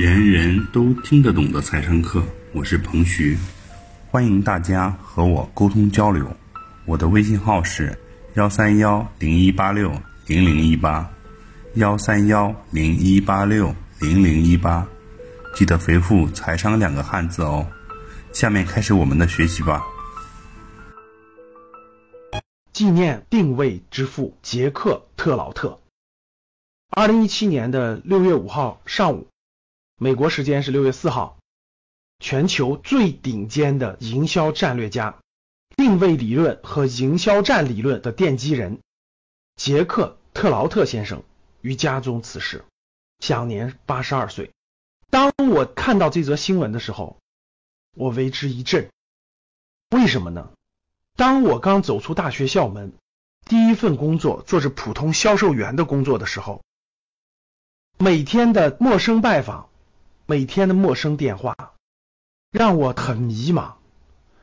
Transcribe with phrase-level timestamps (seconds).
[0.00, 3.36] 人人都听得懂的财商课，我是彭徐，
[4.08, 6.24] 欢迎大家和我沟通交流。
[6.84, 7.98] 我的微信号是
[8.34, 9.90] 幺三幺零一八六
[10.28, 11.10] 零零一八，
[11.74, 14.86] 幺三幺零一八六零零一八，
[15.56, 17.66] 记得回复“财商”两个汉字哦。
[18.32, 19.82] 下面开始我们的学习吧。
[22.72, 25.80] 纪念定位之父杰克特劳特。
[26.90, 29.26] 二零一七年的六月五号上午。
[30.00, 31.38] 美国时间是六月四号，
[32.20, 35.18] 全球最顶尖的营销战略家、
[35.74, 38.78] 定位理论和营销战理论的奠基人
[39.56, 41.24] 杰克特劳特先生
[41.62, 42.64] 于家中辞世，
[43.18, 44.52] 享年八十二岁。
[45.10, 47.18] 当我看到这则新闻的时候，
[47.96, 48.88] 我为之一振。
[49.90, 50.52] 为什么呢？
[51.16, 52.92] 当我刚走出大学校门，
[53.46, 56.62] 第一份工作做着普通销售员的工作的时候，
[57.98, 59.67] 每天的陌生拜访。
[60.30, 61.56] 每天的陌生电话
[62.50, 63.76] 让我很迷茫，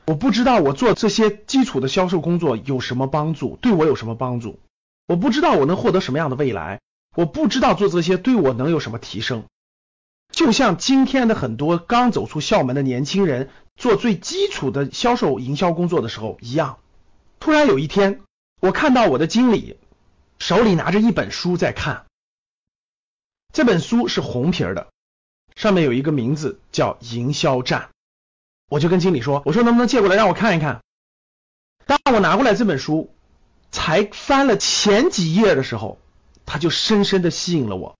[0.07, 4.57] 我不知道我做这些基础的销售工作有什么帮助，对我有什么帮助？
[5.05, 6.81] 我不知道我能获得什么样的未来，
[7.15, 9.43] 我不知道做这些对我能有什么提升。
[10.31, 16.79] 就像今天的很多刚走出校门的年轻人做最基础的销售营销工作的时候一样。
[17.39, 18.21] 突然有一天，
[18.59, 19.77] 我看到我的经理
[20.39, 22.07] 手里拿着一本书在看，
[23.53, 24.87] 这本书是红皮儿的。
[25.55, 27.89] 上面有一个名字叫营销战，
[28.69, 30.81] 我就跟经理说：“我说能不能借过来让我看一看？”
[31.85, 33.13] 当我拿过来这本书，
[33.71, 35.99] 才翻了前几页的时候，
[36.45, 37.95] 他就深深的吸引了我。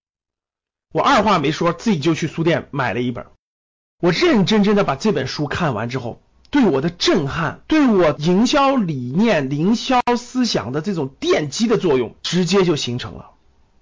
[0.92, 3.26] 我二话没说，自己就去书店买了一本。
[4.00, 13.30] 我认认真真的把这本书看完之后，对我的震撼，对我营销理念、营销思想的这种奠基的作用，直接就形成了。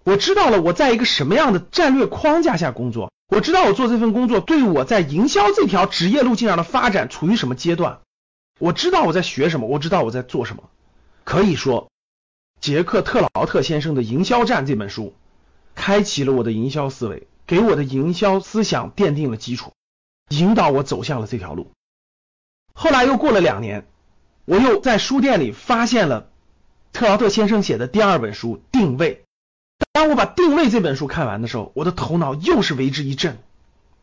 [0.04, 3.10] 我知道了我在一个什么样的战略框架下工作。
[3.28, 8.00] 我知道我做这份工作对我在营销这条职业路径上的发展处于什么阶段。
[8.60, 10.64] 我知道我在学什么，我知道我在做什么。
[11.24, 11.90] 可以说，
[12.60, 15.14] 杰克特劳特先生的《营销战》这本书，
[15.74, 19.72] 开启了我的营销思维，给我的营销思想奠定了基础，
[20.28, 21.72] 引导我走向了这条路。
[22.74, 23.86] 后来又过了两年，
[24.44, 26.28] 我又在书店里发现了
[26.92, 29.14] 特劳特先生写的第二本书《定位》。
[29.94, 33.38] 当我把《定位》这本书看完的时候，我的头脑又是为之一振，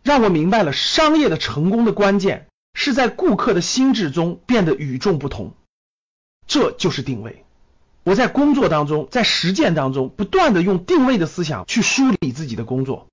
[0.03, 5.51] 让我明白了商业的成功的关键是在顾客的心智中变得与众不同，
[6.47, 7.43] 这就是定位。
[8.05, 13.07] 我在工作当中，在实践当中，不断的用定位的思想去梳理自己的工作。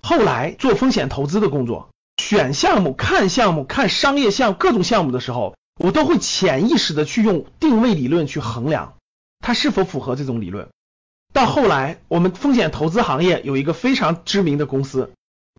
[0.00, 1.90] 后来做风险投资的工作，
[2.22, 8.94] 选项目、看项目、看商业项各种项目的时候，我都会潜意识的去用定位理论去衡量
[9.40, 10.68] 它是否符合这种理论。
[11.32, 15.12] 到后来，我们风险投资行业有一个非常知名的公司，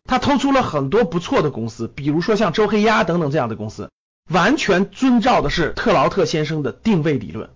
[0.04, 3.90] 他投出了很多不错的公司，比如说像周黑鸭等等这样的公司，
[4.30, 7.50] 完全遵照的是特劳特先生的定位理论。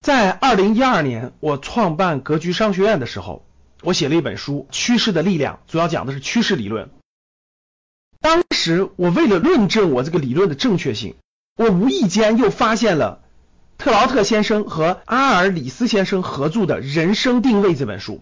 [0.00, 3.44] 在二零一二年，我创办格局商学院的时候，
[3.82, 6.88] 我写了一本书《趋势的力量》，主要讲的是趋势理论。
[8.20, 11.16] 当时我为了论证我这个理论的正确性，
[11.56, 13.19] 我无意间又发现了。
[13.80, 18.20] 特劳特先生和阿尔里斯先生合著的《人生定位》这本书，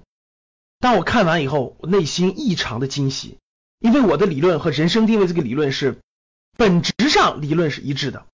[0.79, 3.39] 当我看完以后，我内心异常的惊喜，
[3.81, 5.99] 因为我的理论和人生定位这个理论是
[6.57, 8.25] 本质上理论是一致的。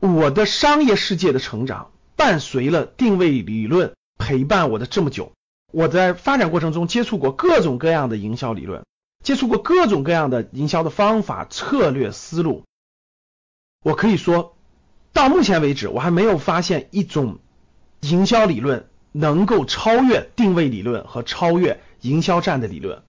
[0.00, 5.30] 我的商业世界的成长伴随了定位理论陪伴我的这么久，
[5.72, 8.84] 我在发展过程中接触过各种各样的营销理论，
[9.22, 12.64] 接触过各种各样的营销的方法、策略、思路，
[13.84, 14.57] 我可以说。
[15.12, 17.38] 到目前为止，我还没有发现一种
[18.00, 23.02] 营销理论能够超越定位理论和超越营销战的理论。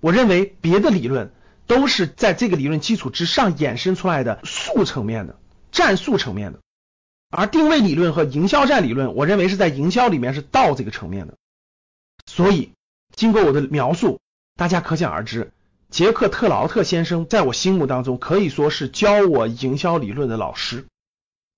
[0.00, 1.32] 我认为别的理论
[1.66, 5.38] 都是在这个理论基础之上衍生出来的术层面的
[5.72, 6.60] 战术层面的，
[7.30, 11.34] 而定位理论和营销战理论，我认为是在营销里面是道这个层面的。
[12.26, 12.72] 所以，
[13.14, 14.20] 经过我的描述，
[14.56, 15.52] 大家可想而知，
[15.90, 20.86] 杰克特劳特先生在我心目当中可以说是教我营销理论的老师。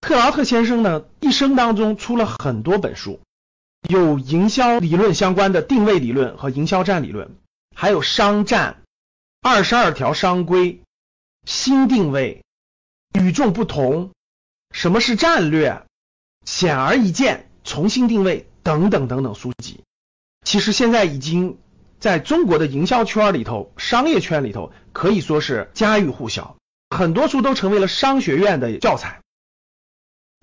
[0.00, 3.20] 特劳特先生呢，一生当中出了很多本书，
[3.88, 7.36] 有营销理论相关的定位理论和营销战理论，
[7.74, 8.82] 还有商战、
[9.42, 10.80] 二十二条商规、
[11.44, 12.44] 新定位、
[13.12, 14.12] 与众不同、
[14.72, 15.84] 什么是战略、
[16.44, 19.82] 显而易见、重新定位等等等等书籍。
[20.44, 21.58] 其实现在已经
[21.98, 26.56] 在中国的营销圈里头、商业圈里头可以说是家喻户晓，
[26.96, 29.20] 很多书都成为了商学院的教材。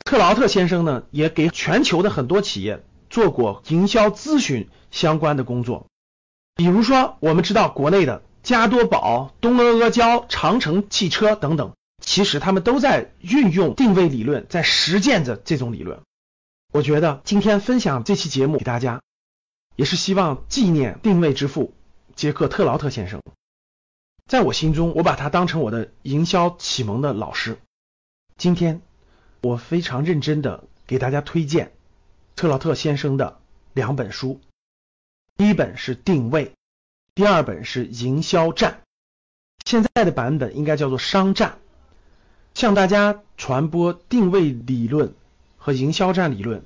[0.04, 5.88] 特劳特先生呢，也给全球的很多企业做过营销咨询相关的工作。
[6.56, 16.00] 比如说，我们知道国内的加多宝、东阿阿胶、长城汽车等等，其实他们都在运用定位理论，在实践着这种理论。
[16.72, 19.02] 我觉得今天分享这期节目给大家，
[19.76, 21.74] 也是希望纪念定位之父
[22.16, 23.22] 杰克特劳特先生。
[24.26, 27.58] 在我心中，我把他当成我的营销启蒙的老师。
[28.38, 28.82] 今天，
[29.46, 31.72] 我非常认真的给大家推荐
[32.36, 33.38] 特劳特先生的
[33.74, 34.42] 两本书，
[35.38, 36.48] 第一本是《定位》，
[37.14, 38.72] 第二本是《营销战》。
[39.64, 41.52] 现在的版本应该叫做《商战》，
[42.60, 45.14] 向大家传播定位理论
[45.60, 46.66] 和营销战理论，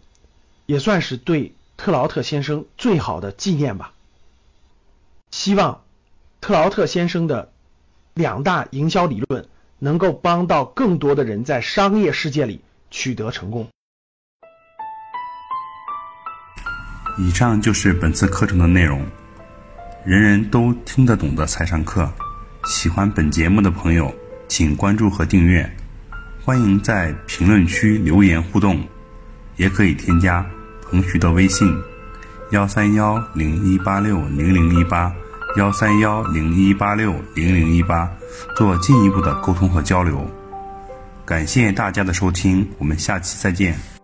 [0.65, 3.93] 也算是对特劳特先生最好的纪念吧。
[5.31, 5.83] 希望。
[6.39, 7.51] 特劳特先生的
[8.13, 9.49] 两大营销理论
[9.79, 12.61] 能够帮到更多的人在商业世界里
[12.91, 13.67] 取得成功。
[17.17, 19.05] 以上就是本次课程的内容，
[20.05, 22.09] 人人都听得懂的财商课。
[22.65, 24.13] 喜欢本节目的朋友，
[24.47, 25.69] 请关注和订阅。
[26.43, 28.81] 欢迎在评论区留言互动，
[29.57, 30.45] 也可以添加
[30.83, 31.67] 彭徐的微信：
[32.51, 35.13] 幺三幺零一八六零零一八。
[35.57, 38.07] 幺三幺零一八六零零一八，
[38.55, 40.29] 做进一步的沟通和交流。
[41.29, 43.98] 感谢大家的收听，我们下期再见。